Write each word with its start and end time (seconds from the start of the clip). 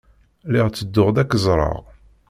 Lliɣ 0.47 0.67
tedduɣ-d 0.69 1.17
ad 1.21 1.27
k-ẓreɣ. 1.31 1.77